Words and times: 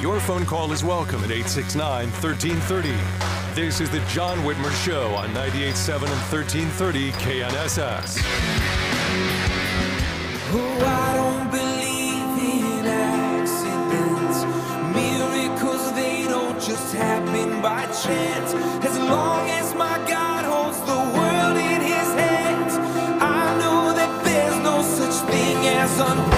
Your 0.00 0.20
phone 0.20 0.46
call 0.46 0.70
is 0.72 0.84
welcome 0.84 1.24
at 1.24 1.30
869 1.30 2.10
1330. 2.10 2.90
This 3.54 3.80
is 3.80 3.90
the 3.90 3.98
John 4.10 4.38
Whitmer 4.38 4.72
Show 4.84 5.14
on 5.16 5.30
98.7 5.30 6.02
and 6.02 6.22
1330 6.30 7.10
KNSS. 7.12 8.22
Oh, 10.50 10.78
I 10.86 11.16
don't 11.16 11.50
believe 11.50 12.78
in 12.78 12.86
accidents. 12.86 14.44
Miracles, 14.94 15.92
they 15.94 16.22
don't 16.24 16.60
just 16.62 16.94
happen 16.94 17.60
by 17.60 17.86
chance. 17.86 18.54
As 18.84 18.96
long 18.98 19.50
as 19.50 19.74
my 19.74 19.98
God 20.08 20.44
holds 20.44 20.80
the 20.82 21.00
world 21.18 21.56
in 21.56 21.80
his 21.82 22.14
hands, 22.14 22.76
I 23.20 23.58
know 23.58 23.92
that 23.94 24.24
there's 24.24 24.58
no 24.62 24.80
such 24.82 25.28
thing 25.28 25.56
as 25.66 25.98
unplanned. 25.98 26.37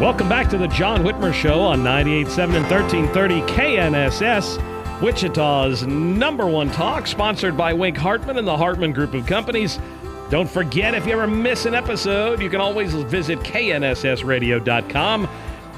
Welcome 0.00 0.28
back 0.28 0.50
to 0.50 0.58
the 0.58 0.66
John 0.66 1.04
Whitmer 1.04 1.32
Show 1.32 1.60
on 1.60 1.78
98.7 1.84 2.56
and 2.56 2.68
1330 2.68 3.40
KNSS, 3.42 5.00
Wichita's 5.00 5.86
number 5.86 6.46
one 6.46 6.68
talk, 6.72 7.06
sponsored 7.06 7.56
by 7.56 7.72
Wink 7.72 7.96
Hartman 7.96 8.36
and 8.36 8.46
the 8.46 8.56
Hartman 8.56 8.92
Group 8.92 9.14
of 9.14 9.24
Companies. 9.24 9.78
Don't 10.30 10.50
forget, 10.50 10.94
if 10.94 11.06
you 11.06 11.12
ever 11.12 11.28
miss 11.28 11.64
an 11.64 11.76
episode, 11.76 12.42
you 12.42 12.50
can 12.50 12.60
always 12.60 12.92
visit 12.92 13.38
knssradio.com. 13.38 15.28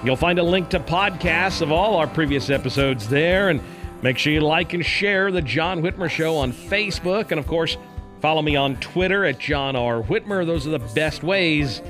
You'll 0.03 0.17
find 0.17 0.39
a 0.39 0.42
link 0.42 0.70
to 0.70 0.81
podcasts 0.81 1.61
of 1.61 1.70
all 1.70 1.97
our 1.97 2.06
previous 2.06 2.48
episodes 2.48 3.11
there, 3.11 3.50
and 3.50 3.61
make 4.00 4.17
sure 4.17 4.33
you 4.33 4.41
like 4.41 4.72
and 4.72 4.84
share 4.84 5.31
the 5.31 5.42
John 5.42 5.83
Whitmer 5.83 6.09
Show 6.09 6.37
on 6.39 6.53
Facebook, 6.53 7.33
and 7.33 7.39
of 7.39 7.47
course, 7.47 7.77
follow 8.20 8.41
me 8.41 8.56
on 8.56 8.77
Twitter 8.77 9.27
at 9.27 9.39
John 9.39 9.77
R. 9.77 10.03
Whitmer. 10.03 10.47
Those 10.47 10.67
are 10.67 10.70
the 10.70 10.78
best 10.78 11.22
ways 11.22 11.83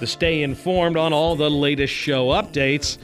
to 0.00 0.06
stay 0.06 0.42
informed 0.42 0.96
on 0.96 1.12
all 1.12 1.36
the 1.36 1.50
latest 1.50 1.92
show 1.92 2.28
updates. 2.28 2.98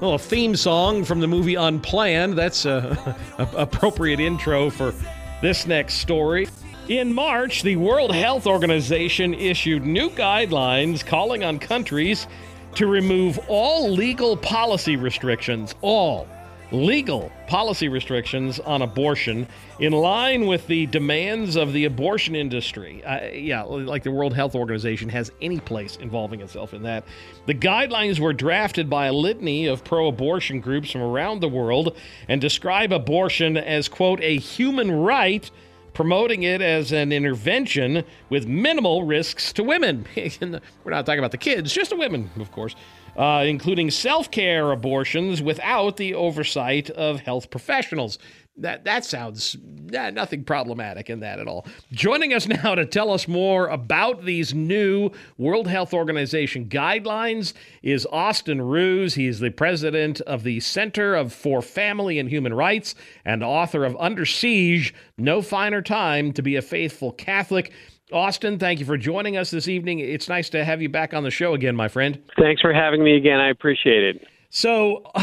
Well, 0.00 0.14
a 0.14 0.18
theme 0.18 0.56
song 0.56 1.04
from 1.04 1.20
the 1.20 1.28
movie 1.28 1.54
Unplanned. 1.54 2.36
That's 2.36 2.64
a, 2.64 3.16
a 3.38 3.48
appropriate 3.56 4.20
intro 4.20 4.70
for 4.70 4.94
this 5.40 5.66
next 5.66 5.94
story. 5.94 6.48
In 6.88 7.12
March, 7.12 7.62
the 7.62 7.76
World 7.76 8.12
Health 8.12 8.46
Organization 8.46 9.34
issued 9.34 9.84
new 9.84 10.10
guidelines 10.10 11.06
calling 11.06 11.44
on 11.44 11.58
countries 11.58 12.26
to 12.74 12.86
remove 12.86 13.38
all 13.48 13.90
legal 13.90 14.36
policy 14.36 14.96
restrictions, 14.96 15.74
all 15.80 16.26
legal 16.72 17.30
policy 17.46 17.88
restrictions 17.88 18.58
on 18.60 18.82
abortion 18.82 19.46
in 19.78 19.92
line 19.92 20.46
with 20.46 20.66
the 20.66 20.86
demands 20.86 21.56
of 21.56 21.72
the 21.72 21.84
abortion 21.84 22.34
industry. 22.34 23.04
Uh, 23.04 23.28
yeah, 23.28 23.62
like 23.62 24.02
the 24.02 24.10
World 24.10 24.34
Health 24.34 24.54
Organization 24.54 25.08
has 25.10 25.30
any 25.40 25.60
place 25.60 25.96
involving 25.96 26.40
itself 26.40 26.74
in 26.74 26.82
that. 26.82 27.04
The 27.46 27.54
guidelines 27.54 28.18
were 28.18 28.32
drafted 28.32 28.88
by 28.88 29.06
a 29.06 29.12
litany 29.12 29.66
of 29.66 29.84
pro 29.84 30.08
abortion 30.08 30.60
groups 30.60 30.90
from 30.90 31.02
around 31.02 31.40
the 31.40 31.48
world 31.48 31.96
and 32.28 32.40
describe 32.40 32.92
abortion 32.92 33.56
as, 33.56 33.88
quote, 33.88 34.20
a 34.22 34.38
human 34.38 34.90
right 34.90 35.50
promoting 35.94 36.42
it 36.42 36.62
as 36.62 36.92
an 36.92 37.12
intervention 37.12 38.04
with 38.30 38.46
minimal 38.46 39.04
risks 39.04 39.52
to 39.52 39.62
women. 39.62 40.06
We're 40.16 40.90
not 40.90 41.06
talking 41.06 41.18
about 41.18 41.32
the 41.32 41.38
kids, 41.38 41.72
just 41.72 41.90
the 41.90 41.96
women, 41.96 42.30
of 42.38 42.50
course, 42.50 42.74
uh, 43.16 43.44
including 43.46 43.90
self 43.90 44.30
care 44.30 44.72
abortions 44.72 45.42
without 45.42 45.96
the 45.96 46.14
oversight 46.14 46.90
of 46.90 47.20
health 47.20 47.50
professionals. 47.50 48.18
That, 48.58 48.84
that 48.84 49.06
sounds 49.06 49.56
yeah, 49.90 50.10
nothing 50.10 50.44
problematic 50.44 51.08
in 51.08 51.20
that 51.20 51.38
at 51.38 51.48
all. 51.48 51.66
Joining 51.90 52.34
us 52.34 52.46
now 52.46 52.74
to 52.74 52.84
tell 52.84 53.10
us 53.10 53.26
more 53.26 53.68
about 53.68 54.24
these 54.24 54.52
new 54.52 55.10
World 55.38 55.66
Health 55.66 55.94
Organization 55.94 56.66
guidelines 56.68 57.54
is 57.82 58.06
Austin 58.12 58.60
Ruse. 58.60 59.14
He 59.14 59.26
is 59.26 59.40
the 59.40 59.50
president 59.50 60.20
of 60.22 60.42
the 60.42 60.60
Center 60.60 61.14
of 61.14 61.32
for 61.32 61.62
Family 61.62 62.18
and 62.18 62.28
Human 62.28 62.52
Rights 62.52 62.94
and 63.24 63.42
author 63.42 63.84
of 63.84 63.96
Under 63.98 64.26
Siege 64.26 64.94
No 65.16 65.40
Finer 65.40 65.80
Time 65.80 66.32
to 66.34 66.42
Be 66.42 66.56
a 66.56 66.62
Faithful 66.62 67.12
Catholic. 67.12 67.72
Austin, 68.12 68.58
thank 68.58 68.80
you 68.80 68.86
for 68.86 68.96
joining 68.96 69.36
us 69.36 69.50
this 69.50 69.68
evening. 69.68 69.98
It's 69.98 70.28
nice 70.28 70.48
to 70.50 70.64
have 70.64 70.82
you 70.82 70.88
back 70.88 71.14
on 71.14 71.22
the 71.22 71.30
show 71.30 71.54
again, 71.54 71.74
my 71.74 71.88
friend. 71.88 72.22
Thanks 72.38 72.60
for 72.60 72.72
having 72.72 73.02
me 73.02 73.16
again. 73.16 73.40
I 73.40 73.50
appreciate 73.50 74.04
it. 74.04 74.26
So, 74.50 75.02
all 75.14 75.22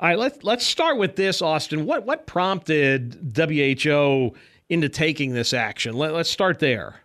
right, 0.00 0.18
let's 0.18 0.42
let's 0.42 0.66
start 0.66 0.98
with 0.98 1.16
this, 1.16 1.40
Austin. 1.40 1.86
What 1.86 2.04
what 2.04 2.26
prompted 2.26 3.32
WHO 3.36 4.34
into 4.68 4.88
taking 4.88 5.34
this 5.34 5.52
action? 5.52 5.94
Let, 5.94 6.14
us 6.14 6.28
start 6.28 6.58
there. 6.58 6.96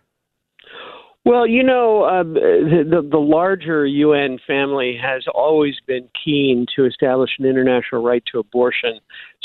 Well, 1.24 1.46
you 1.46 1.62
know, 1.62 2.02
uh, 2.02 2.22
the, 2.22 2.84
the 2.88 3.08
the 3.08 3.18
larger 3.18 3.86
UN 3.86 4.38
family 4.46 4.98
has 5.00 5.24
always 5.32 5.74
been 5.86 6.08
keen 6.24 6.66
to 6.76 6.84
establish 6.84 7.30
an 7.38 7.44
international 7.44 8.02
right 8.02 8.22
to 8.32 8.38
abortion. 8.38 9.00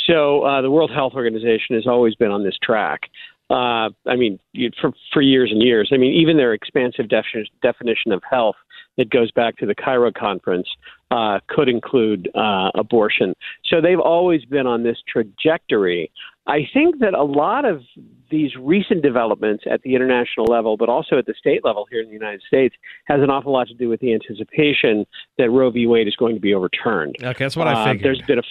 So 0.07 0.43
uh, 0.43 0.61
the 0.61 0.71
World 0.71 0.91
Health 0.91 1.13
Organization 1.13 1.75
has 1.75 1.85
always 1.85 2.15
been 2.15 2.31
on 2.31 2.43
this 2.43 2.57
track 2.63 3.01
uh, 3.51 3.89
I 4.07 4.15
mean, 4.15 4.39
for 4.79 4.91
for 5.13 5.21
years 5.21 5.49
and 5.51 5.61
years. 5.61 5.89
I 5.93 5.97
mean, 5.97 6.13
even 6.13 6.37
their 6.37 6.53
expansive 6.53 7.07
defi- 7.09 7.51
definition 7.61 8.11
of 8.11 8.21
health 8.29 8.55
that 8.97 9.09
goes 9.09 9.31
back 9.31 9.55
to 9.57 9.65
the 9.65 9.75
Cairo 9.75 10.11
conference 10.11 10.67
uh, 11.11 11.39
could 11.47 11.69
include 11.69 12.29
uh, 12.35 12.71
abortion. 12.75 13.33
So 13.69 13.81
they've 13.81 13.99
always 13.99 14.43
been 14.45 14.67
on 14.67 14.83
this 14.83 14.97
trajectory. 15.07 16.11
I 16.47 16.67
think 16.73 16.99
that 16.99 17.13
a 17.13 17.23
lot 17.23 17.63
of 17.65 17.81
these 18.29 18.51
recent 18.59 19.01
developments 19.01 19.63
at 19.69 19.81
the 19.83 19.95
international 19.95 20.45
level, 20.47 20.75
but 20.77 20.89
also 20.89 21.17
at 21.17 21.25
the 21.25 21.33
state 21.37 21.63
level 21.63 21.87
here 21.91 22.01
in 22.01 22.07
the 22.07 22.13
United 22.13 22.41
States, 22.47 22.75
has 23.05 23.21
an 23.21 23.29
awful 23.29 23.53
lot 23.53 23.67
to 23.67 23.73
do 23.73 23.87
with 23.89 23.99
the 24.01 24.13
anticipation 24.13 25.05
that 25.37 25.49
Roe 25.49 25.69
v. 25.71 25.87
Wade 25.87 26.07
is 26.07 26.15
going 26.15 26.35
to 26.35 26.41
be 26.41 26.53
overturned. 26.53 27.15
Okay, 27.23 27.45
that's 27.45 27.55
what 27.55 27.67
I 27.67 27.73
Uh, 27.73 27.85
figured. 27.93 28.03
there's 28.05 28.21
been 28.27 28.39
a 28.39 28.43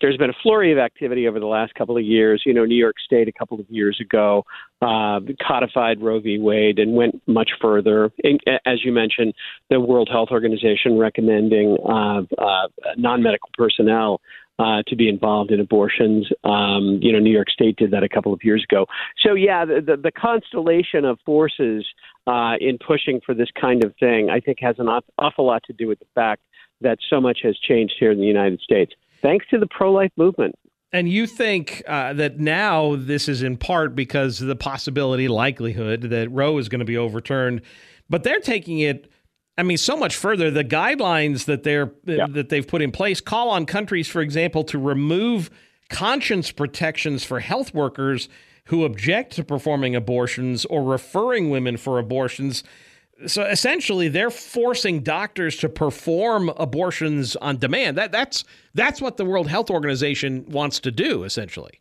there's 0.00 0.16
been 0.16 0.30
a 0.30 0.36
flurry 0.42 0.72
of 0.72 0.78
activity 0.78 1.26
over 1.26 1.40
the 1.40 1.46
last 1.46 1.74
couple 1.74 1.96
of 1.96 2.04
years. 2.04 2.42
You 2.44 2.54
know, 2.54 2.64
New 2.64 2.76
York 2.76 2.96
State 3.04 3.28
a 3.28 3.32
couple 3.32 3.58
of 3.58 3.66
years 3.68 3.98
ago 4.00 4.44
uh, 4.82 5.20
codified 5.46 6.02
Roe 6.02 6.20
v. 6.20 6.38
Wade 6.38 6.78
and 6.78 6.94
went 6.94 7.20
much 7.26 7.50
further. 7.60 8.12
As 8.66 8.84
you 8.84 8.92
mentioned, 8.92 9.34
the 9.70 9.80
World 9.80 10.08
Health 10.10 10.28
Organization 10.30 10.98
recommending 10.98 11.76
uh, 11.88 12.22
uh, 12.38 12.68
non-medical 12.96 13.50
personnel 13.56 14.20
uh, 14.58 14.82
to 14.86 14.96
be 14.96 15.08
involved 15.08 15.50
in 15.50 15.60
abortions. 15.60 16.26
Um, 16.44 16.98
you 17.02 17.12
know, 17.12 17.18
New 17.18 17.32
York 17.32 17.50
State 17.50 17.76
did 17.76 17.90
that 17.90 18.02
a 18.02 18.08
couple 18.08 18.32
of 18.32 18.40
years 18.42 18.64
ago. 18.70 18.86
So, 19.26 19.34
yeah, 19.34 19.64
the, 19.64 19.82
the, 19.86 19.96
the 19.96 20.12
constellation 20.12 21.04
of 21.04 21.18
forces 21.26 21.86
uh, 22.26 22.54
in 22.60 22.78
pushing 22.78 23.20
for 23.24 23.34
this 23.34 23.48
kind 23.60 23.84
of 23.84 23.94
thing, 24.00 24.30
I 24.30 24.40
think, 24.40 24.58
has 24.60 24.76
an 24.78 24.88
aw- 24.88 25.00
awful 25.18 25.46
lot 25.46 25.62
to 25.66 25.72
do 25.72 25.86
with 25.88 25.98
the 25.98 26.06
fact 26.14 26.42
that 26.80 26.98
so 27.08 27.20
much 27.20 27.40
has 27.42 27.56
changed 27.58 27.94
here 27.98 28.10
in 28.10 28.18
the 28.18 28.26
United 28.26 28.60
States, 28.60 28.92
thanks 29.22 29.46
to 29.50 29.58
the 29.58 29.66
pro-life 29.66 30.12
movement. 30.16 30.54
And 30.92 31.08
you 31.08 31.26
think 31.26 31.82
uh, 31.86 32.12
that 32.14 32.38
now 32.38 32.96
this 32.96 33.28
is 33.28 33.42
in 33.42 33.56
part 33.56 33.94
because 33.94 34.40
of 34.40 34.46
the 34.46 34.56
possibility, 34.56 35.28
likelihood 35.28 36.02
that 36.02 36.30
Roe 36.30 36.58
is 36.58 36.68
going 36.68 36.78
to 36.78 36.84
be 36.84 36.96
overturned, 36.96 37.62
but 38.08 38.22
they're 38.22 38.40
taking 38.40 38.78
it. 38.78 39.10
I 39.58 39.62
mean, 39.62 39.78
so 39.78 39.96
much 39.96 40.14
further. 40.14 40.50
The 40.50 40.64
guidelines 40.64 41.46
that 41.46 41.64
they're 41.64 41.92
that 42.04 42.48
they've 42.50 42.66
put 42.66 42.82
in 42.82 42.92
place 42.92 43.20
call 43.20 43.50
on 43.50 43.66
countries, 43.66 44.06
for 44.06 44.20
example, 44.20 44.64
to 44.64 44.78
remove 44.78 45.50
conscience 45.90 46.52
protections 46.52 47.24
for 47.24 47.40
health 47.40 47.74
workers 47.74 48.28
who 48.66 48.84
object 48.84 49.32
to 49.34 49.44
performing 49.44 49.94
abortions 49.94 50.64
or 50.66 50.82
referring 50.82 51.50
women 51.50 51.76
for 51.76 51.98
abortions. 51.98 52.64
So 53.26 53.44
essentially, 53.44 54.08
they're 54.08 54.30
forcing 54.30 55.00
doctors 55.00 55.56
to 55.58 55.68
perform 55.68 56.50
abortions 56.50 57.34
on 57.36 57.56
demand. 57.56 57.96
That, 57.96 58.12
that's 58.12 58.44
that's 58.74 59.00
what 59.00 59.16
the 59.16 59.24
World 59.24 59.48
Health 59.48 59.70
Organization 59.70 60.44
wants 60.48 60.80
to 60.80 60.90
do, 60.90 61.24
essentially. 61.24 61.80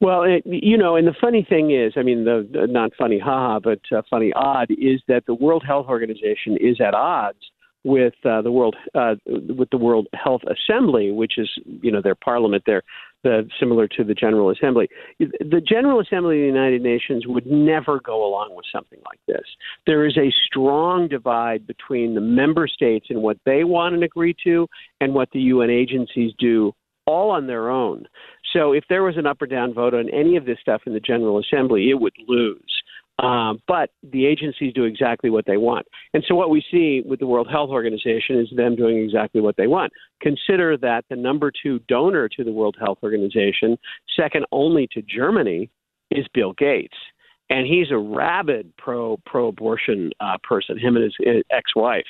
Well, 0.00 0.22
it, 0.22 0.42
you 0.44 0.76
know, 0.76 0.94
and 0.96 1.08
the 1.08 1.14
funny 1.20 1.44
thing 1.48 1.70
is, 1.70 1.94
I 1.96 2.02
mean, 2.02 2.24
the, 2.24 2.46
the 2.50 2.66
not 2.66 2.92
funny, 2.98 3.18
haha, 3.18 3.58
but 3.60 3.80
uh, 3.90 4.02
funny 4.08 4.32
odd 4.34 4.70
is 4.70 5.00
that 5.08 5.24
the 5.26 5.34
World 5.34 5.64
Health 5.66 5.86
Organization 5.88 6.56
is 6.60 6.80
at 6.80 6.94
odds 6.94 7.38
with 7.82 8.14
uh, 8.24 8.42
the 8.42 8.50
World 8.50 8.76
uh, 8.94 9.14
with 9.26 9.70
the 9.70 9.78
World 9.78 10.08
Health 10.12 10.42
Assembly, 10.44 11.12
which 11.12 11.38
is 11.38 11.48
you 11.64 11.90
know 11.90 12.02
their 12.02 12.14
parliament. 12.14 12.64
They're 12.66 12.82
the, 13.26 13.48
similar 13.58 13.88
to 13.88 14.04
the 14.04 14.14
General 14.14 14.50
Assembly. 14.50 14.88
The 15.18 15.60
General 15.60 16.00
Assembly 16.00 16.36
of 16.36 16.42
the 16.42 16.58
United 16.58 16.82
Nations 16.82 17.24
would 17.26 17.46
never 17.46 18.00
go 18.00 18.24
along 18.24 18.54
with 18.54 18.66
something 18.72 19.00
like 19.04 19.20
this. 19.26 19.44
There 19.86 20.06
is 20.06 20.16
a 20.16 20.32
strong 20.46 21.08
divide 21.08 21.66
between 21.66 22.14
the 22.14 22.20
member 22.20 22.68
states 22.68 23.06
and 23.10 23.22
what 23.22 23.38
they 23.44 23.64
want 23.64 23.94
and 23.94 24.04
agree 24.04 24.34
to, 24.44 24.68
and 25.00 25.14
what 25.14 25.28
the 25.32 25.40
UN 25.40 25.70
agencies 25.70 26.32
do 26.38 26.72
all 27.06 27.30
on 27.30 27.46
their 27.46 27.68
own. 27.68 28.04
So 28.52 28.72
if 28.72 28.84
there 28.88 29.02
was 29.02 29.16
an 29.16 29.26
up 29.26 29.42
or 29.42 29.46
down 29.46 29.74
vote 29.74 29.94
on 29.94 30.08
any 30.10 30.36
of 30.36 30.44
this 30.44 30.58
stuff 30.60 30.82
in 30.86 30.94
the 30.94 31.00
General 31.00 31.38
Assembly, 31.38 31.90
it 31.90 32.00
would 32.00 32.14
lose. 32.26 32.75
Um, 33.18 33.62
but 33.66 33.90
the 34.02 34.26
agencies 34.26 34.74
do 34.74 34.84
exactly 34.84 35.30
what 35.30 35.46
they 35.46 35.56
want. 35.56 35.86
And 36.12 36.22
so 36.28 36.34
what 36.34 36.50
we 36.50 36.62
see 36.70 37.02
with 37.06 37.18
the 37.18 37.26
World 37.26 37.48
Health 37.50 37.70
Organization 37.70 38.38
is 38.38 38.48
them 38.54 38.76
doing 38.76 38.98
exactly 38.98 39.40
what 39.40 39.56
they 39.56 39.66
want. 39.66 39.92
Consider 40.20 40.76
that 40.78 41.04
the 41.08 41.16
number 41.16 41.50
two 41.50 41.78
donor 41.88 42.28
to 42.28 42.44
the 42.44 42.52
World 42.52 42.76
Health 42.78 42.98
Organization, 43.02 43.78
second 44.14 44.44
only 44.52 44.86
to 44.92 45.00
Germany, 45.02 45.70
is 46.10 46.26
Bill 46.34 46.52
Gates. 46.52 46.96
And 47.48 47.66
he's 47.66 47.90
a 47.90 47.96
rabid 47.96 48.72
pro 48.76 49.18
pro 49.24 49.48
abortion 49.48 50.10
uh, 50.20 50.36
person, 50.42 50.76
him 50.78 50.96
and 50.96 51.04
his 51.04 51.14
uh, 51.24 51.40
ex 51.56 51.76
wife. 51.76 52.04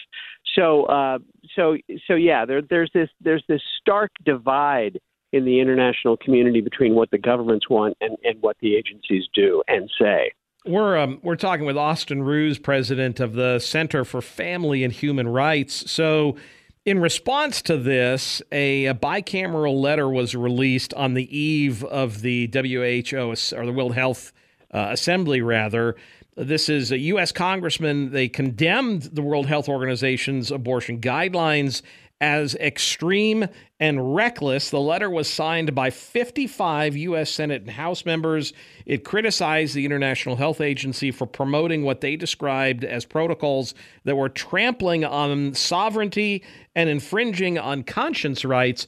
So 0.54 0.84
uh, 0.84 1.18
so 1.54 1.76
so 2.08 2.14
yeah, 2.14 2.46
there, 2.46 2.62
there's 2.62 2.90
this 2.94 3.10
there's 3.20 3.44
this 3.46 3.60
stark 3.80 4.10
divide 4.24 4.98
in 5.32 5.44
the 5.44 5.60
international 5.60 6.16
community 6.16 6.62
between 6.62 6.94
what 6.94 7.10
the 7.10 7.18
governments 7.18 7.68
want 7.68 7.96
and, 8.00 8.16
and 8.24 8.40
what 8.40 8.56
the 8.60 8.74
agencies 8.74 9.24
do 9.34 9.62
and 9.68 9.90
say. 10.00 10.32
We're 10.66 10.96
um, 10.96 11.20
we're 11.22 11.36
talking 11.36 11.64
with 11.64 11.76
Austin 11.76 12.24
Ruse, 12.24 12.58
president 12.58 13.20
of 13.20 13.34
the 13.34 13.60
Center 13.60 14.04
for 14.04 14.20
Family 14.20 14.82
and 14.82 14.92
Human 14.92 15.28
Rights. 15.28 15.88
So, 15.88 16.36
in 16.84 16.98
response 16.98 17.62
to 17.62 17.76
this, 17.76 18.42
a, 18.50 18.86
a 18.86 18.94
bicameral 18.94 19.80
letter 19.80 20.08
was 20.08 20.34
released 20.34 20.92
on 20.94 21.14
the 21.14 21.36
eve 21.36 21.84
of 21.84 22.22
the 22.22 22.50
WHO 22.52 23.34
or 23.56 23.66
the 23.66 23.72
World 23.72 23.94
Health 23.94 24.32
uh, 24.72 24.88
Assembly, 24.90 25.40
rather. 25.40 25.94
This 26.36 26.68
is 26.68 26.90
a 26.90 26.98
U.S. 26.98 27.30
congressman. 27.30 28.10
They 28.10 28.28
condemned 28.28 29.02
the 29.02 29.22
World 29.22 29.46
Health 29.46 29.68
Organization's 29.68 30.50
abortion 30.50 31.00
guidelines 31.00 31.80
as 32.20 32.54
extreme 32.56 33.46
and 33.78 34.14
reckless. 34.14 34.70
The 34.70 34.80
letter 34.80 35.10
was 35.10 35.28
signed 35.28 35.74
by 35.74 35.90
55 35.90 36.96
U.S. 36.96 37.30
Senate 37.30 37.62
and 37.62 37.70
House 37.70 38.06
members. 38.06 38.52
It 38.86 39.04
criticized 39.04 39.74
the 39.74 39.84
International 39.84 40.36
Health 40.36 40.60
Agency 40.60 41.10
for 41.10 41.26
promoting 41.26 41.82
what 41.82 42.00
they 42.00 42.16
described 42.16 42.84
as 42.84 43.04
protocols 43.04 43.74
that 44.04 44.16
were 44.16 44.30
trampling 44.30 45.04
on 45.04 45.54
sovereignty 45.54 46.42
and 46.74 46.88
infringing 46.88 47.58
on 47.58 47.82
conscience 47.82 48.44
rights. 48.44 48.86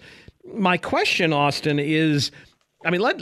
My 0.55 0.79
question, 0.79 1.33
Austin, 1.33 1.79
is 1.79 2.31
I 2.85 2.91
mean, 2.91 3.01
let, 3.01 3.21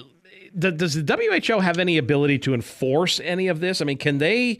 does 0.58 0.94
the 0.94 1.38
WHO 1.46 1.60
have 1.60 1.78
any 1.78 1.98
ability 1.98 2.38
to 2.40 2.54
enforce 2.54 3.20
any 3.20 3.48
of 3.48 3.60
this? 3.60 3.80
I 3.80 3.84
mean, 3.84 3.98
can 3.98 4.18
they 4.18 4.58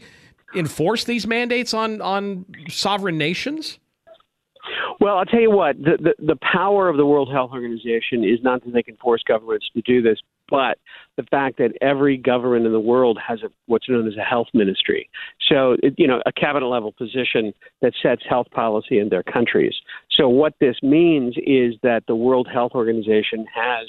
enforce 0.55 1.03
these 1.03 1.27
mandates 1.27 1.73
on, 1.73 2.01
on 2.01 2.45
sovereign 2.69 3.17
nations? 3.17 3.79
Well, 4.99 5.17
I'll 5.17 5.25
tell 5.25 5.41
you 5.41 5.51
what, 5.51 5.77
the, 5.77 5.97
the, 5.99 6.25
the 6.25 6.37
power 6.37 6.89
of 6.89 6.97
the 6.97 7.05
World 7.05 7.31
Health 7.31 7.51
Organization 7.53 8.23
is 8.23 8.39
not 8.41 8.63
that 8.65 8.73
they 8.73 8.81
can 8.81 8.97
force 8.97 9.21
governments 9.27 9.69
to 9.75 9.81
do 9.81 10.01
this, 10.01 10.17
but 10.49 10.79
the 11.17 11.23
fact 11.23 11.57
that 11.57 11.71
every 11.81 12.17
government 12.17 12.65
in 12.65 12.71
the 12.71 12.79
world 12.79 13.19
has 13.25 13.43
a, 13.43 13.49
what's 13.67 13.87
known 13.89 14.07
as 14.07 14.17
a 14.17 14.23
health 14.23 14.47
ministry. 14.53 15.09
So, 15.47 15.75
it, 15.83 15.93
you 15.97 16.07
know, 16.07 16.21
a 16.25 16.31
cabinet 16.31 16.67
level 16.67 16.91
position 16.91 17.53
that 17.81 17.93
sets 18.01 18.23
health 18.27 18.47
policy 18.51 18.97
in 18.97 19.09
their 19.09 19.23
countries. 19.23 19.75
So, 20.09 20.27
what 20.27 20.53
this 20.59 20.77
means 20.81 21.35
is 21.45 21.75
that 21.83 22.03
the 22.07 22.15
World 22.15 22.47
Health 22.51 22.71
Organization 22.73 23.45
has 23.53 23.87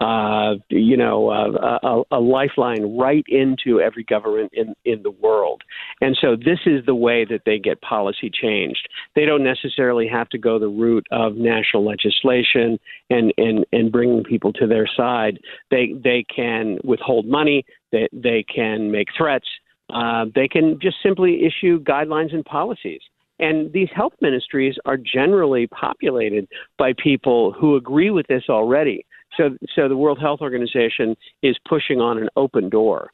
uh, 0.00 0.54
you 0.68 0.96
know, 0.96 1.28
uh, 1.28 1.78
a, 1.82 2.16
a, 2.16 2.20
lifeline 2.20 2.96
right 2.96 3.24
into 3.26 3.80
every 3.80 4.04
government 4.04 4.52
in, 4.52 4.74
in 4.84 5.02
the 5.02 5.10
world. 5.10 5.62
And 6.00 6.16
so 6.20 6.36
this 6.36 6.60
is 6.66 6.86
the 6.86 6.94
way 6.94 7.24
that 7.24 7.42
they 7.44 7.58
get 7.58 7.80
policy 7.80 8.30
changed. 8.30 8.88
They 9.16 9.24
don't 9.24 9.42
necessarily 9.42 10.06
have 10.06 10.28
to 10.28 10.38
go 10.38 10.58
the 10.58 10.68
route 10.68 11.06
of 11.10 11.34
national 11.34 11.84
legislation 11.84 12.78
and, 13.10 13.32
and, 13.38 13.66
and 13.72 13.90
bringing 13.90 14.22
people 14.22 14.52
to 14.54 14.68
their 14.68 14.88
side. 14.96 15.40
They, 15.70 15.94
they 16.04 16.24
can 16.34 16.78
withhold 16.84 17.26
money, 17.26 17.64
they, 17.90 18.08
they 18.12 18.44
can 18.44 18.92
make 18.92 19.08
threats, 19.16 19.46
uh, 19.92 20.26
they 20.32 20.46
can 20.46 20.78
just 20.80 20.96
simply 21.02 21.44
issue 21.44 21.82
guidelines 21.82 22.32
and 22.32 22.44
policies. 22.44 23.00
And 23.40 23.72
these 23.72 23.88
health 23.94 24.14
ministries 24.20 24.76
are 24.84 24.96
generally 24.96 25.66
populated 25.68 26.48
by 26.76 26.92
people 27.02 27.52
who 27.52 27.76
agree 27.76 28.10
with 28.10 28.26
this 28.26 28.44
already. 28.48 29.04
So, 29.36 29.56
so 29.74 29.88
the 29.88 29.96
World 29.96 30.18
Health 30.18 30.40
Organization 30.40 31.16
is 31.42 31.56
pushing 31.68 32.00
on 32.00 32.18
an 32.18 32.28
open 32.36 32.68
door. 32.68 33.10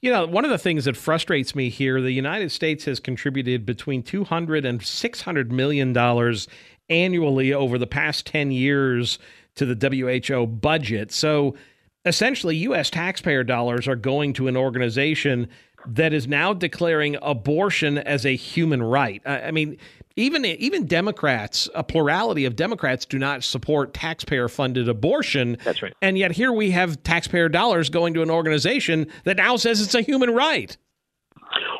You 0.00 0.12
know, 0.12 0.26
one 0.26 0.44
of 0.44 0.50
the 0.50 0.58
things 0.58 0.84
that 0.84 0.96
frustrates 0.96 1.54
me 1.56 1.70
here, 1.70 2.00
the 2.00 2.12
United 2.12 2.52
States 2.52 2.84
has 2.84 3.00
contributed 3.00 3.66
between 3.66 4.02
200 4.02 4.64
and 4.64 4.82
600 4.82 5.52
million 5.52 5.92
dollars 5.92 6.46
annually 6.88 7.52
over 7.52 7.78
the 7.78 7.86
past 7.86 8.26
10 8.26 8.50
years 8.50 9.18
to 9.56 9.66
the 9.66 9.74
WHO 9.74 10.46
budget. 10.46 11.12
So, 11.12 11.56
essentially 12.04 12.56
US 12.56 12.90
taxpayer 12.90 13.44
dollars 13.44 13.86
are 13.88 13.96
going 13.96 14.32
to 14.34 14.48
an 14.48 14.56
organization 14.56 15.48
that 15.86 16.12
is 16.12 16.26
now 16.26 16.52
declaring 16.52 17.16
abortion 17.22 17.98
as 17.98 18.26
a 18.26 18.36
human 18.36 18.82
right. 18.82 19.22
I, 19.24 19.50
mean, 19.50 19.78
even 20.16 20.44
even 20.44 20.86
Democrats, 20.86 21.68
a 21.74 21.84
plurality 21.84 22.44
of 22.44 22.56
Democrats, 22.56 23.04
do 23.06 23.18
not 23.18 23.44
support 23.44 23.94
taxpayer-funded 23.94 24.88
abortion. 24.88 25.56
That's 25.64 25.82
right. 25.82 25.94
And 26.02 26.18
yet 26.18 26.32
here 26.32 26.52
we 26.52 26.72
have 26.72 27.02
taxpayer 27.04 27.48
dollars 27.48 27.88
going 27.88 28.14
to 28.14 28.22
an 28.22 28.30
organization 28.30 29.06
that 29.24 29.36
now 29.36 29.56
says 29.56 29.80
it's 29.80 29.94
a 29.94 30.02
human 30.02 30.30
right. 30.30 30.76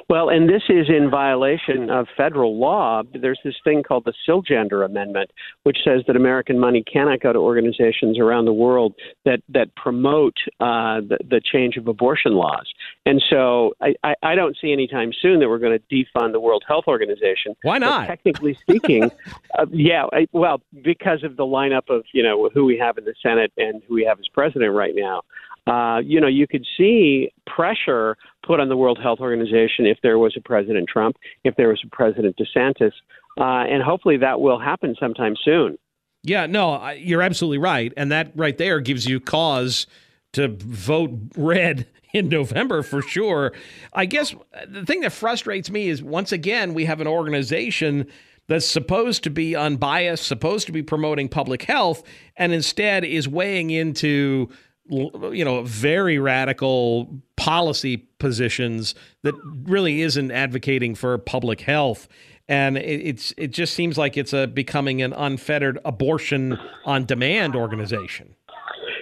Well, 0.09 0.31
and 0.31 0.49
this 0.49 0.63
is 0.71 0.89
in 0.89 1.11
violation 1.11 1.91
of 1.91 2.07
federal 2.17 2.59
law. 2.59 3.03
There's 3.13 3.41
this 3.45 3.57
thing 3.63 3.83
called 3.83 4.07
the 4.07 4.15
Siljander 4.27 4.83
Amendment, 4.83 5.31
which 5.65 5.79
says 5.85 6.03
that 6.07 6.17
American 6.17 6.59
money 6.59 6.83
cannot 6.83 7.21
go 7.21 7.31
to 7.31 7.39
organizations 7.39 8.19
around 8.19 8.47
the 8.47 8.53
world 8.53 8.95
that 9.27 9.41
that 9.51 9.75
promote 9.77 10.35
uh, 10.61 11.03
the, 11.03 11.19
the 11.29 11.43
change 11.45 11.77
of 11.77 11.89
abortion 11.89 12.33
laws. 12.33 12.73
And 13.05 13.23
so, 13.29 13.75
I, 13.83 13.95
I, 14.03 14.15
I 14.23 14.35
don't 14.35 14.57
see 14.59 14.73
anytime 14.73 15.13
soon 15.21 15.41
that 15.41 15.49
we're 15.49 15.59
going 15.59 15.79
to 15.79 15.95
defund 15.95 16.33
the 16.33 16.41
World 16.41 16.65
Health 16.67 16.85
Organization. 16.89 17.55
Why 17.61 17.77
not? 17.77 18.03
But 18.03 18.07
technically 18.07 18.55
speaking, 18.55 19.11
uh, 19.59 19.67
yeah. 19.71 20.07
I, 20.11 20.27
well, 20.33 20.63
because 20.83 21.23
of 21.23 21.37
the 21.37 21.45
lineup 21.45 21.91
of 21.91 22.05
you 22.15 22.23
know 22.23 22.49
who 22.55 22.65
we 22.65 22.79
have 22.79 22.97
in 22.97 23.05
the 23.05 23.15
Senate 23.23 23.53
and 23.59 23.83
who 23.87 23.95
we 23.97 24.05
have 24.05 24.19
as 24.19 24.29
president 24.33 24.73
right 24.73 24.95
now. 24.95 25.21
Uh, 25.69 25.99
you 26.03 26.19
know, 26.21 26.27
you 26.27 26.47
could 26.47 26.65
see 26.77 27.31
pressure 27.47 28.17
put 28.47 28.59
on 28.59 28.69
the 28.69 28.77
World 28.77 28.99
Health 29.03 29.21
Organization 29.21 29.85
if 29.85 29.99
there 30.03 30.19
was 30.19 30.35
a 30.37 30.41
President 30.41 30.89
Trump, 30.89 31.17
if 31.45 31.55
there 31.57 31.69
was 31.69 31.81
a 31.85 31.95
President 31.95 32.37
DeSantis, 32.37 32.93
uh, 33.39 33.69
and 33.69 33.83
hopefully 33.83 34.17
that 34.17 34.41
will 34.41 34.59
happen 34.59 34.97
sometime 34.99 35.35
soon. 35.45 35.77
Yeah, 36.23 36.47
no, 36.47 36.91
you're 36.91 37.23
absolutely 37.23 37.59
right, 37.59 37.93
and 37.97 38.11
that 38.11 38.33
right 38.35 38.57
there 38.57 38.81
gives 38.81 39.07
you 39.07 39.21
cause 39.21 39.87
to 40.33 40.49
vote 40.49 41.13
red 41.37 41.87
in 42.15 42.31
November 42.31 42.83
for 42.83 43.03
sure. 43.03 43.53
I 43.93 44.07
guess 44.07 44.35
the 44.67 44.87
thing 44.87 45.03
that 45.03 45.13
frustrates 45.13 45.71
me 45.71 45.89
is 45.89 46.03
once 46.03 46.33
again 46.33 46.73
we 46.73 46.87
have 46.87 47.03
an 47.03 47.07
organization 47.07 48.07
that's 48.49 48.67
supposed 48.67 49.23
to 49.25 49.31
be 49.31 49.55
unbiased, 49.55 50.25
supposed 50.25 50.67
to 50.67 50.73
be 50.73 50.83
promoting 50.83 51.29
public 51.29 51.63
health, 51.65 52.03
and 52.37 52.55
instead 52.55 53.05
is 53.05 53.29
weighing 53.29 53.69
into 53.71 54.49
you 54.89 55.45
know, 55.45 55.63
very 55.63 56.19
radical 56.19 57.09
policy 57.37 57.99
positions 58.19 58.95
that 59.23 59.35
really 59.65 60.03
isn't 60.03 60.31
advocating 60.31 60.95
for 60.95 61.17
public 61.19 61.61
health. 61.61 62.09
And 62.49 62.79
it, 62.79 63.01
it's 63.07 63.35
it 63.37 63.49
just 63.49 63.75
seems 63.75 63.99
like 63.99 64.17
it's 64.17 64.33
a 64.33 64.47
becoming 64.47 65.03
an 65.03 65.13
unfettered 65.13 65.79
abortion 65.85 66.59
on 66.85 67.05
demand 67.05 67.55
organization. 67.55 68.35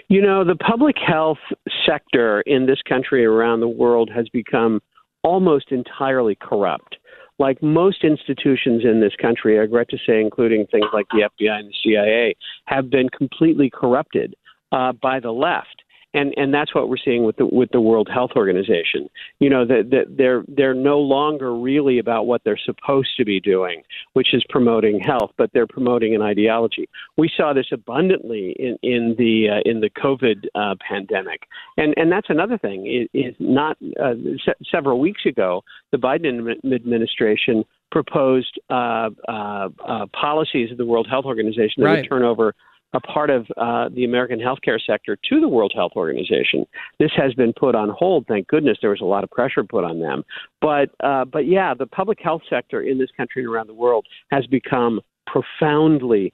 You 0.08 0.22
know, 0.22 0.44
the 0.44 0.56
public 0.56 0.96
health 1.04 1.38
sector 1.84 2.40
in 2.42 2.66
this 2.66 2.80
country 2.88 3.24
around 3.24 3.60
the 3.60 3.68
world 3.68 4.10
has 4.14 4.28
become 4.28 4.80
almost 5.22 5.72
entirely 5.72 6.36
corrupt. 6.36 6.96
Like 7.38 7.62
most 7.62 8.04
institutions 8.04 8.84
in 8.84 9.00
this 9.00 9.12
country, 9.20 9.56
I 9.56 9.62
regret 9.62 9.88
to 9.90 9.98
say, 10.06 10.20
including 10.20 10.66
things 10.68 10.86
like 10.92 11.06
the 11.10 11.28
FBI 11.28 11.50
and 11.50 11.68
the 11.68 11.74
CIA, 11.84 12.36
have 12.66 12.88
been 12.88 13.08
completely 13.10 13.68
corrupted 13.68 14.34
uh, 14.72 14.92
by 14.92 15.20
the 15.20 15.32
left. 15.32 15.82
and 16.14 16.32
and 16.36 16.54
that's 16.54 16.74
what 16.74 16.88
we're 16.88 16.96
seeing 17.04 17.24
with 17.24 17.36
the 17.36 17.46
with 17.46 17.70
the 17.72 17.80
World 17.80 18.08
Health 18.12 18.30
Organization. 18.36 19.08
You 19.40 19.50
know 19.50 19.66
that 19.66 19.90
that 19.90 20.16
they're 20.16 20.44
they're 20.48 20.72
no 20.92 20.98
longer 21.00 21.54
really 21.54 21.98
about 21.98 22.26
what 22.26 22.40
they're 22.44 22.58
supposed 22.70 23.10
to 23.18 23.24
be 23.24 23.38
doing, 23.40 23.82
which 24.14 24.32
is 24.32 24.42
promoting 24.48 24.98
health, 25.00 25.32
but 25.36 25.50
they're 25.52 25.66
promoting 25.66 26.14
an 26.14 26.22
ideology. 26.22 26.88
We 27.18 27.28
saw 27.36 27.52
this 27.52 27.66
abundantly 27.72 28.54
in 28.58 28.78
in 28.82 29.14
the 29.18 29.48
uh, 29.54 29.60
in 29.70 29.80
the 29.80 29.90
COVID 29.90 30.46
uh, 30.54 30.74
pandemic, 30.88 31.40
and 31.76 31.92
and 31.98 32.10
that's 32.10 32.30
another 32.30 32.56
thing. 32.56 32.86
Is, 32.86 33.08
is 33.26 33.34
not 33.38 33.76
uh, 34.02 34.14
se- 34.44 34.60
several 34.70 34.98
weeks 35.00 35.26
ago, 35.26 35.62
the 35.92 35.98
Biden 35.98 36.34
administration 36.74 37.64
proposed 37.92 38.58
uh, 38.70 39.10
uh, 39.28 39.68
uh, 39.86 40.06
policies 40.18 40.70
of 40.72 40.78
the 40.78 40.86
World 40.86 41.06
Health 41.10 41.24
Organization 41.24 41.82
that 41.82 41.84
Right. 41.86 41.96
would 42.02 42.08
turn 42.08 42.22
over 42.24 42.54
a 42.92 43.00
part 43.00 43.30
of 43.30 43.46
uh, 43.56 43.88
the 43.92 44.04
American 44.04 44.38
healthcare 44.38 44.80
sector 44.84 45.18
to 45.28 45.40
the 45.40 45.48
World 45.48 45.72
Health 45.74 45.92
Organization. 45.96 46.66
This 46.98 47.10
has 47.16 47.34
been 47.34 47.52
put 47.52 47.74
on 47.74 47.90
hold. 47.90 48.26
Thank 48.26 48.48
goodness 48.48 48.78
there 48.80 48.90
was 48.90 49.00
a 49.00 49.04
lot 49.04 49.24
of 49.24 49.30
pressure 49.30 49.64
put 49.64 49.84
on 49.84 50.00
them. 50.00 50.22
But 50.60 50.90
uh, 51.02 51.24
but 51.24 51.46
yeah, 51.46 51.74
the 51.74 51.86
public 51.86 52.18
health 52.22 52.42
sector 52.48 52.80
in 52.80 52.98
this 52.98 53.10
country 53.16 53.42
and 53.42 53.52
around 53.52 53.66
the 53.66 53.74
world 53.74 54.06
has 54.30 54.46
become 54.46 55.00
profoundly 55.26 56.32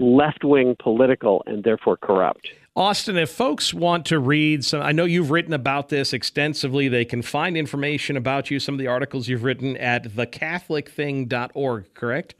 left 0.00 0.44
wing 0.44 0.76
political 0.78 1.42
and 1.46 1.64
therefore 1.64 1.96
corrupt. 1.96 2.48
Austin, 2.76 3.16
if 3.16 3.30
folks 3.30 3.74
want 3.74 4.06
to 4.06 4.20
read 4.20 4.64
some, 4.64 4.80
I 4.80 4.92
know 4.92 5.04
you've 5.04 5.32
written 5.32 5.52
about 5.52 5.88
this 5.88 6.12
extensively. 6.12 6.86
They 6.86 7.04
can 7.04 7.22
find 7.22 7.56
information 7.56 8.16
about 8.16 8.52
you, 8.52 8.60
some 8.60 8.76
of 8.76 8.78
the 8.78 8.86
articles 8.86 9.26
you've 9.26 9.42
written 9.42 9.76
at 9.78 10.04
thecatholicthing.org, 10.04 11.94
correct? 11.94 12.36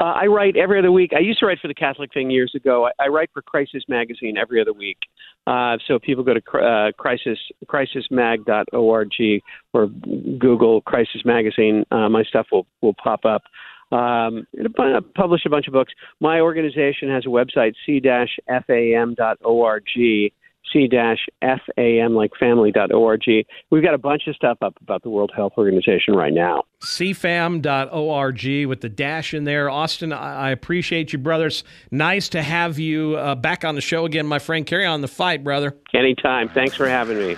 Uh, 0.00 0.04
I 0.04 0.26
write 0.26 0.56
every 0.56 0.78
other 0.78 0.92
week. 0.92 1.12
I 1.16 1.20
used 1.20 1.40
to 1.40 1.46
write 1.46 1.58
for 1.60 1.68
the 1.68 1.74
Catholic 1.74 2.12
Thing 2.12 2.30
years 2.30 2.52
ago. 2.54 2.86
I, 2.86 3.04
I 3.04 3.08
write 3.08 3.30
for 3.32 3.42
Crisis 3.42 3.82
Magazine 3.88 4.36
every 4.36 4.60
other 4.60 4.72
week. 4.72 4.98
Uh, 5.46 5.76
so 5.86 5.94
if 5.94 6.02
people 6.02 6.22
go 6.24 6.34
to 6.34 6.58
uh, 6.58 6.92
crisis 6.98 7.38
crisismag.org 7.66 9.42
or 9.72 9.86
Google 10.38 10.80
Crisis 10.82 11.22
Magazine, 11.24 11.84
uh, 11.90 12.08
my 12.08 12.22
stuff 12.22 12.46
will 12.52 12.66
will 12.82 12.94
pop 12.94 13.24
up. 13.24 13.42
Um, 13.90 14.46
I 14.78 14.98
publish 15.14 15.46
a 15.46 15.50
bunch 15.50 15.66
of 15.66 15.72
books. 15.72 15.94
My 16.20 16.40
organization 16.40 17.08
has 17.08 17.24
a 17.24 17.28
website, 17.28 17.72
c-fam.org, 17.86 19.82
c-fam 20.72 22.14
like 22.14 22.32
family.org. 22.38 23.22
We've 23.70 23.82
got 23.82 23.94
a 23.94 23.98
bunch 23.98 24.22
of 24.26 24.34
stuff 24.34 24.58
up 24.62 24.74
about 24.80 25.02
the 25.02 25.10
World 25.10 25.32
Health 25.34 25.52
Organization 25.56 26.14
right 26.14 26.32
now. 26.32 26.62
cfam.org 26.82 28.66
with 28.66 28.80
the 28.80 28.88
dash 28.88 29.34
in 29.34 29.44
there. 29.44 29.70
Austin, 29.70 30.12
I 30.12 30.50
appreciate 30.50 31.12
you, 31.12 31.18
brothers. 31.18 31.64
Nice 31.90 32.28
to 32.30 32.42
have 32.42 32.78
you 32.78 33.16
uh, 33.16 33.34
back 33.34 33.64
on 33.64 33.74
the 33.74 33.80
show 33.80 34.04
again, 34.04 34.26
my 34.26 34.38
friend. 34.38 34.66
Carry 34.66 34.86
on 34.86 35.00
the 35.00 35.08
fight, 35.08 35.44
brother. 35.44 35.76
Anytime. 35.94 36.48
Thanks 36.48 36.76
for 36.76 36.88
having 36.88 37.18
me. 37.18 37.36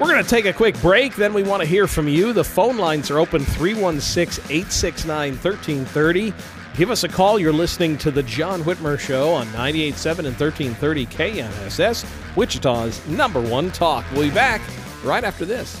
We're 0.00 0.08
going 0.08 0.24
to 0.24 0.28
take 0.28 0.44
a 0.44 0.52
quick 0.52 0.80
break. 0.80 1.14
Then 1.14 1.32
we 1.32 1.44
want 1.44 1.62
to 1.62 1.68
hear 1.68 1.86
from 1.86 2.08
you. 2.08 2.32
The 2.32 2.42
phone 2.42 2.78
lines 2.78 3.12
are 3.12 3.18
open 3.20 3.44
316 3.44 4.44
869 4.50 5.32
1330. 5.34 6.32
Give 6.76 6.90
us 6.90 7.04
a 7.04 7.08
call. 7.08 7.38
You're 7.38 7.52
listening 7.52 7.96
to 7.98 8.10
The 8.10 8.24
John 8.24 8.64
Whitmer 8.64 8.98
Show 8.98 9.32
on 9.32 9.46
98.7 9.48 10.18
and 10.18 10.36
1330 10.36 11.06
KNSS, 11.06 12.04
Wichita's 12.34 13.06
number 13.06 13.40
one 13.40 13.70
talk. 13.70 14.04
We'll 14.10 14.22
be 14.22 14.34
back 14.34 14.60
right 15.04 15.22
after 15.22 15.44
this. 15.44 15.80